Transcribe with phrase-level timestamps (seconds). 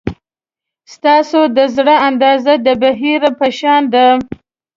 [0.93, 4.05] ستاسو د زړه اندازه د بحیرې په شان ده.